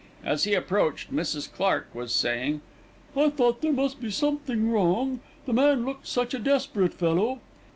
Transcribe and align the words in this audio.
As 0.25 0.45
he 0.45 0.55
approached, 0.55 1.13
Mrs. 1.13 1.53
Clark 1.53 1.93
was 1.93 2.11
saying: 2.11 2.61
"I 3.15 3.29
thought 3.29 3.61
there 3.61 3.71
must 3.71 4.01
be 4.01 4.09
something 4.09 4.71
wrong, 4.71 5.19
the 5.45 5.53
man 5.53 5.85
looked 5.85 6.07
such 6.07 6.33
a 6.33 6.39
desperate 6.39 6.95
fellow." 6.95 7.39